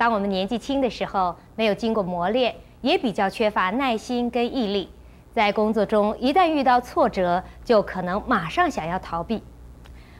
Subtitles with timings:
[0.00, 4.88] 当我们年纪轻的时候，没有经过磨练，也比较缺乏耐心跟毅力，
[5.30, 9.42] 在工作中一旦遇到挫折，就可能马上想要逃避。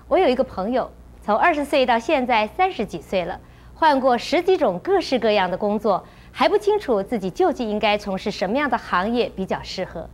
[0.06, 0.90] 我有一个朋友，
[1.22, 3.40] 从二十岁到现在三十几岁了，
[3.74, 10.06] 换过十几种各式各样的工作，还不清楚自己究竟应该从事什么样的行业比较适合。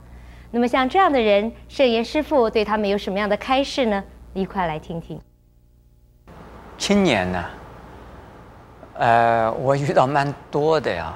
[0.52, 4.04] 那么像这样的人，圣严师父对他们有什么样的开示呢？
[4.32, 5.20] 一块来听听。
[6.78, 7.44] 青年呢？
[8.98, 11.14] 呃，我遇到蛮多的呀，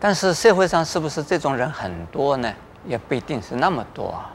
[0.00, 2.52] 但是社会上是不是这种人很多呢？
[2.86, 4.30] 也不一定是那么多啊，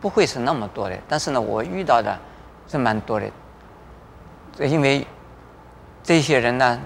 [0.00, 0.98] 不会是那么多的。
[1.08, 2.18] 但是呢，我遇到的
[2.68, 3.26] 是蛮多的，
[4.66, 5.06] 因为
[6.02, 6.80] 这些人呢，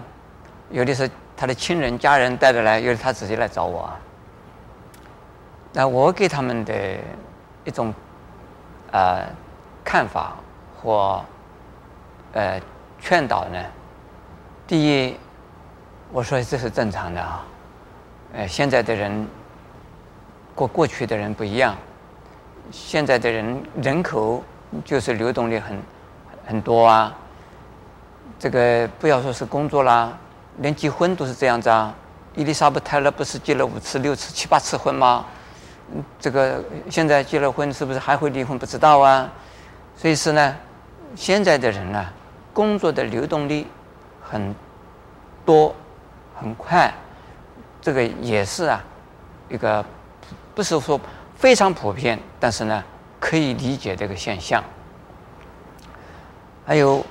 [0.70, 3.98] 有的是他的亲人、家人带着来，有的他自己来找我啊。
[5.72, 6.74] 那我给他们的
[7.64, 7.94] 一种
[8.92, 9.24] 呃
[9.82, 10.36] 看法
[10.80, 11.24] 或
[12.34, 12.60] 呃
[13.00, 13.58] 劝导呢？
[14.70, 15.16] 第一，
[16.12, 17.44] 我说这是正常的啊，
[18.34, 19.26] 呃，现在的人，
[20.54, 21.76] 过过去的人不一样，
[22.70, 24.44] 现在的人人口
[24.84, 25.82] 就是流动力很
[26.46, 27.12] 很多啊。
[28.38, 30.16] 这个不要说是工作啦，
[30.58, 31.92] 连结婚都是这样子啊。
[32.36, 35.26] 伊丽莎白泰勒不是结了五次、六次、七八次婚吗？
[36.20, 38.56] 这个现在结了婚是不是还会离婚？
[38.56, 39.28] 不知道啊。
[39.96, 40.56] 所以是呢，
[41.16, 42.06] 现在的人呢，
[42.52, 43.66] 工作的流动力。
[44.30, 44.54] 很
[45.44, 45.74] 多
[46.38, 46.92] 很快，
[47.80, 48.80] 这个也是啊，
[49.48, 49.84] 一个
[50.54, 51.00] 不是说
[51.36, 52.84] 非常普遍，但是呢
[53.18, 54.62] 可以理解这个现象。
[56.64, 57.04] 还有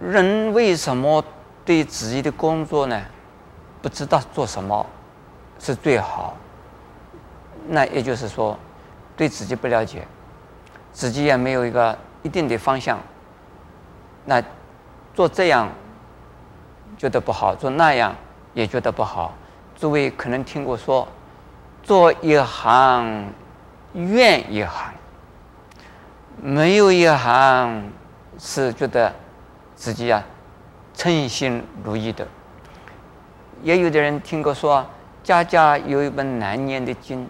[0.00, 1.22] 人为什么
[1.66, 2.98] 对自己的工作呢
[3.82, 4.86] 不知道做什么
[5.58, 6.34] 是最好？
[7.68, 8.58] 那也就是说
[9.14, 10.08] 对自己不了解，
[10.90, 12.98] 自己也没有一个一定的方向，
[14.24, 14.42] 那
[15.12, 15.68] 做这样。
[16.98, 18.14] 觉得不好，做那样
[18.52, 19.32] 也觉得不好。
[19.76, 21.06] 诸位可能听过说，
[21.82, 23.32] 做一行
[23.94, 24.92] 怨一行，
[26.42, 27.90] 没有一行
[28.38, 29.14] 是觉得
[29.76, 30.22] 自己啊
[30.94, 32.26] 称心如意的。
[33.62, 34.84] 也有的人听过说，
[35.22, 37.28] 家家有一本难念的经，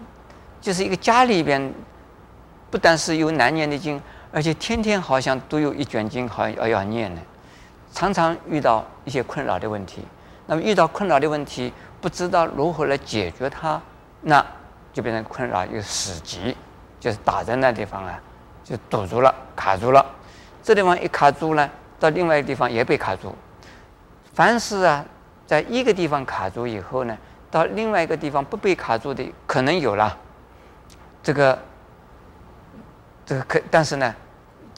[0.61, 1.73] 就是一个家里边
[2.71, 4.01] 不但是有难念的经，
[4.33, 7.21] 而且天天好像都有一卷经好像要要念呢。
[7.93, 10.07] 常常遇到一些困扰的问题，
[10.47, 13.81] 那么遇到困扰的问题，不知道如何来解决它，
[14.21, 14.45] 那
[14.93, 16.55] 就变成困扰一个死结，
[17.01, 18.21] 就是打在那地方啊，
[18.63, 20.05] 就堵住了，卡住了。
[20.63, 21.69] 这地方一卡住呢，
[21.99, 23.35] 到另外一个地方也被卡住。
[24.35, 25.05] 凡是啊，
[25.47, 27.17] 在一个地方卡住以后呢，
[27.51, 30.17] 到另外一个地方不被卡住的可能有了，
[31.23, 31.59] 这个，
[33.25, 34.15] 这个可，但是呢。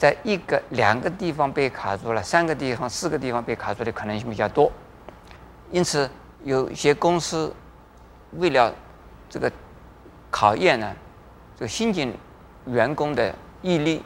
[0.01, 4.71] 在一个、两个地方被卡住了，三个地方、四个地方被卡住的可能性比较多，
[5.69, 6.09] 因此
[6.43, 7.53] 有些公司
[8.31, 8.73] 为了
[9.29, 9.51] 这个
[10.31, 10.91] 考验呢，
[11.55, 12.17] 这个新进
[12.65, 14.01] 员工的毅力，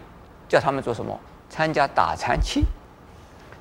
[0.49, 1.17] 叫他们做什么？
[1.49, 2.65] 参加打禅期。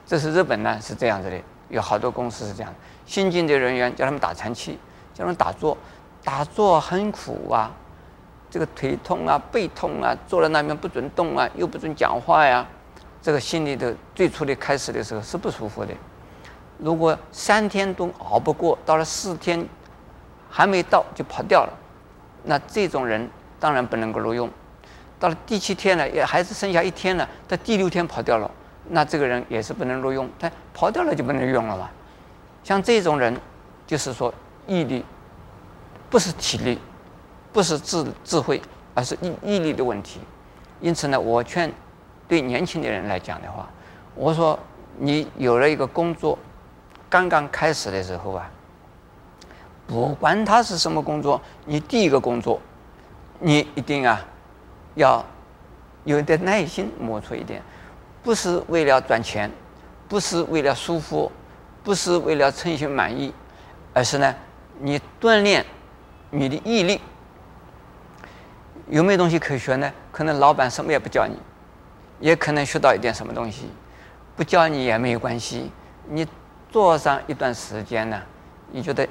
[0.04, 2.74] 这是日本呢是这样子的，有好多公司是这样，
[3.06, 4.76] 新进的人员叫他们打禅期，
[5.14, 5.78] 叫他们打坐，
[6.24, 7.70] 打坐很苦啊。
[8.54, 12.64] 这个腿痛啊，背痛啊，坐在那边不准动啊，又不准讲话呀，
[13.20, 15.92] 这个心里的最初的开始的时候是不舒服的。
[16.78, 19.66] 如果三天都熬不过，到了四天
[20.48, 21.72] 还没到就跑掉了，
[22.44, 23.28] 那这种人
[23.58, 24.48] 当然不能够录用。
[25.18, 28.48] 到了第七天了，也还是剩下一天了，在第六天跑掉了，
[28.90, 30.30] 那这个人也是不能录用。
[30.38, 31.90] 他跑掉了就不能用了嘛。
[32.62, 33.36] 像这种人，
[33.84, 34.32] 就是说
[34.68, 35.04] 毅力，
[36.08, 36.78] 不是体力。
[37.54, 38.60] 不是智智慧，
[38.94, 40.18] 而是毅毅力的问题。
[40.80, 41.72] 因此呢，我劝
[42.26, 43.70] 对年轻的人来讲的话，
[44.16, 44.58] 我说
[44.98, 46.36] 你有了一个工作，
[47.08, 48.50] 刚刚开始的时候啊，
[49.86, 52.60] 不管他是什么工作，你第一个工作，
[53.38, 54.20] 你一定啊
[54.96, 55.24] 要
[56.02, 57.62] 有点耐心，磨出一点，
[58.24, 59.48] 不是为了赚钱，
[60.08, 61.30] 不是为了舒服，
[61.84, 63.32] 不是为了称心满意，
[63.92, 64.34] 而是呢，
[64.80, 65.64] 你锻炼
[66.30, 67.00] 你的毅力。
[68.88, 69.90] 有没有东西可学呢？
[70.12, 71.36] 可能老板什么也不教你，
[72.20, 73.70] 也可能学到一点什么东西，
[74.36, 75.72] 不教你也没有关系。
[76.06, 76.26] 你
[76.70, 78.20] 做上一段时间呢，
[78.70, 79.08] 你觉得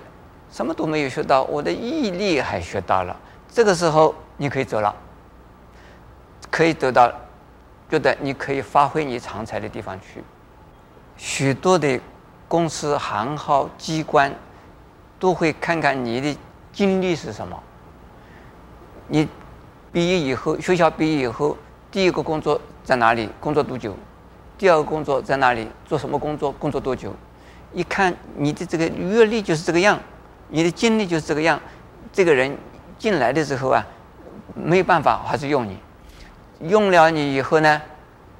[0.51, 4.95] 什么都没有学到，我的毅力还学到了，这个时候你可以走了，
[6.51, 7.11] 可以得到，
[7.89, 10.23] 觉得你可以发挥你长才的地方去。
[11.17, 11.99] 许多的
[12.47, 14.31] 公司、行号、机关
[15.19, 16.37] 都会看看你的
[16.71, 17.61] 经历是什么，
[19.07, 19.27] 你。
[19.93, 21.55] 毕业以后，学校毕业以后，
[21.91, 23.29] 第一个工作在哪里？
[23.39, 23.95] 工作多久？
[24.57, 25.67] 第二个工作在哪里？
[25.85, 26.51] 做什么工作？
[26.53, 27.13] 工作多久？
[27.71, 29.99] 一看你的这个阅历就是这个样，
[30.49, 31.59] 你的经历就是这个样，
[32.11, 32.57] 这个人
[32.97, 33.85] 进来的时候啊，
[34.55, 35.77] 没有办法还是用你，
[36.67, 37.79] 用了你以后呢，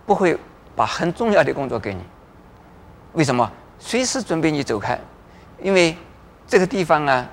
[0.08, 0.36] 不会
[0.76, 2.02] 把很重要的工作给你。
[3.14, 3.52] 为什么？
[3.78, 5.00] 随时准备你走开，
[5.62, 5.96] 因为
[6.48, 7.30] 这个地方啊，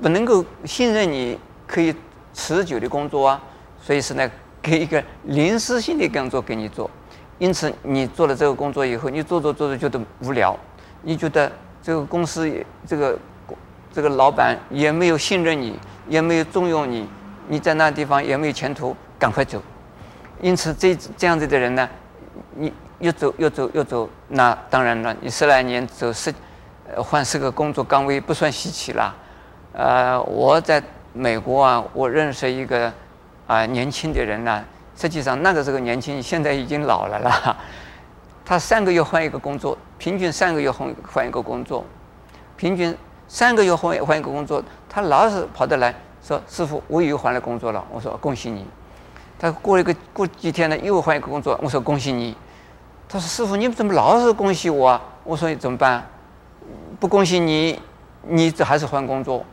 [0.00, 1.94] 不能够信任你可以
[2.32, 3.42] 持久的工作啊，
[3.80, 4.30] 所以是呢，
[4.60, 6.90] 给一个临时性的工作给你做。
[7.38, 10.54] 因此，你做了这个工作以后，你做着做着觉得无聊，
[11.02, 11.50] 你觉得
[11.82, 12.52] 这个公司
[12.86, 13.18] 这个
[13.90, 17.08] 这个老板也没有信任你，也没有重用你，
[17.48, 19.60] 你在那地方也没有前途，赶快走。
[20.42, 21.88] 因此，这这样子的人呢，
[22.54, 26.32] 你越走越走越走，那当然了，你十来年走十，
[26.96, 29.16] 换十个工作岗位不算稀奇了。
[29.72, 30.82] 呃，我在
[31.14, 32.92] 美国啊，我认识一个
[33.50, 34.64] 啊年轻的人呢。
[34.96, 37.56] 实际上那个时候年轻，现在已经老了啦。
[38.44, 41.84] 他三个月换一个工作，平均三个月换换一个工作，
[42.56, 42.94] 平均
[43.26, 44.62] 三个月换换一个工作。
[44.88, 48.66] 他老是跑得来说：“师傅，我又换了工作了。”我说：“恭喜你。”
[49.38, 51.58] 他过了一个过几天呢，又换一个工作。
[51.62, 52.36] 我说：“恭喜你。”
[53.08, 56.06] 他说：“师傅，你怎么老是恭喜我啊？”我说：“怎么办？
[56.98, 57.80] 不恭喜你，
[58.22, 59.44] 你这还是换工作。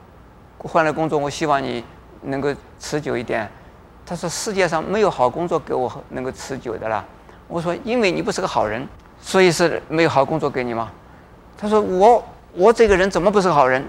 [0.58, 1.84] 换了工作，我希望你
[2.24, 3.50] 能够持久一点。”
[4.10, 7.04] 他说：“世界上没有好工作给我能够持久的了。”
[7.50, 8.88] 我说：“因为你不是个好人，
[9.20, 10.90] 所以是没有好工作给你吗？”
[11.58, 12.24] 他说：“我
[12.54, 13.86] 我这个人怎么不是好人？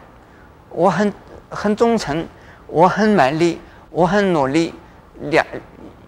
[0.70, 1.12] 我很
[1.48, 2.26] 很忠诚，
[2.66, 3.60] 我很卖力，
[3.90, 4.74] 我很努力。
[5.30, 5.46] 两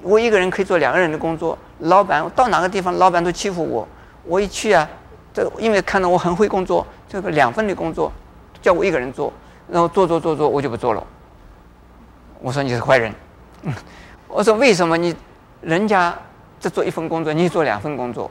[0.02, 1.56] 我一个人可以做两个人的工作。
[1.78, 3.86] 老板到哪个地方，老板都欺负我。
[4.24, 4.88] 我一去啊，
[5.32, 8.10] 这因为看到我很会工作，这个两份的工作
[8.60, 9.32] 叫我一个人做，
[9.70, 11.06] 然后做做做做，我就不做了。
[12.40, 13.14] 我说你是坏人。”
[13.62, 13.72] 嗯
[14.28, 15.14] 我说：“为什么你
[15.60, 16.16] 人家
[16.60, 18.30] 只做一份工作，你做两份工作？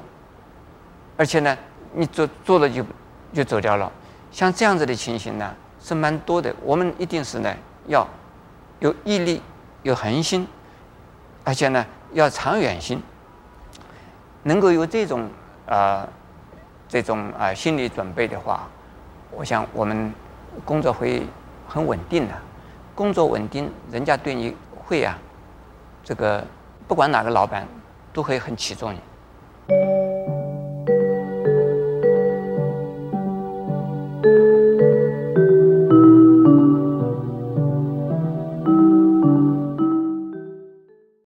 [1.18, 1.58] 而且呢，
[1.94, 2.86] 你做做了就
[3.34, 3.92] 就走掉了。
[4.32, 6.56] 像这样子的情形呢，是蛮多的。
[6.64, 7.54] 我们一定是呢，
[7.88, 8.08] 要
[8.80, 9.42] 有毅力，
[9.84, 10.48] 有恒心，
[11.44, 13.04] 而且呢，要长远心，
[14.44, 15.24] 能够有这种
[15.66, 16.10] 啊、呃、
[16.88, 18.70] 这种啊、呃、心理准备的话，
[19.32, 20.14] 我想我们
[20.64, 21.24] 工作会
[21.68, 22.34] 很稳定的。
[22.96, 24.56] 工作稳定，人家对你
[24.90, 25.18] 会啊。”
[26.04, 26.44] 这个
[26.88, 27.68] 不管哪个老板，
[28.12, 29.00] 都会很器重你。